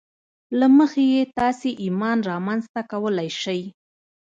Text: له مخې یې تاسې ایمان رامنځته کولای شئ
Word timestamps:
له 0.59 0.67
مخې 0.77 1.03
یې 1.13 1.23
تاسې 1.39 1.69
ایمان 1.83 2.17
رامنځته 2.31 2.81
کولای 2.91 3.29
شئ 3.41 3.61